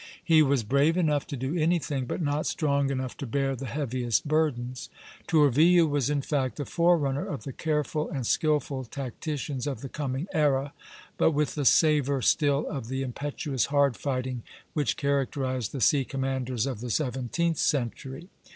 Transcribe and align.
He 0.23 0.41
was 0.41 0.63
brave 0.63 0.97
enough 0.97 1.27
to 1.27 1.37
do 1.37 1.55
anything, 1.55 2.07
but 2.07 2.23
not 2.23 2.47
strong 2.47 2.89
enough 2.89 3.15
to 3.17 3.27
bear 3.27 3.55
the 3.55 3.67
heaviest 3.67 4.27
burdens. 4.27 4.89
Tourville 5.27 5.85
was 5.85 6.09
in 6.09 6.23
fact 6.23 6.55
the 6.55 6.65
forerunner 6.65 7.27
of 7.27 7.43
the 7.43 7.53
careful 7.53 8.09
and 8.09 8.25
skilful 8.25 8.83
tacticians 8.85 9.67
of 9.67 9.81
the 9.81 9.89
coming 9.89 10.27
era, 10.33 10.73
but 11.17 11.33
with 11.33 11.53
the 11.53 11.65
savor 11.65 12.19
still 12.23 12.65
of 12.67 12.87
the 12.87 13.03
impetuous 13.03 13.65
hard 13.65 13.95
fighting 13.95 14.41
which 14.73 14.97
characterized 14.97 15.71
the 15.71 15.79
sea 15.81 16.03
commanders 16.03 16.65
of 16.65 16.79
the 16.79 16.89
seventeenth 16.89 17.59
century. 17.59 18.27